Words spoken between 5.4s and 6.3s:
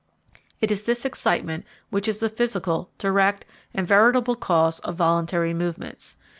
movements.